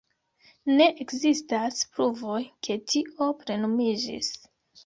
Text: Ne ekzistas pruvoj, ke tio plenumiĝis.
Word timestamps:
Ne 0.79 0.87
ekzistas 1.03 1.83
pruvoj, 1.97 2.39
ke 2.69 2.81
tio 2.95 3.31
plenumiĝis. 3.45 4.33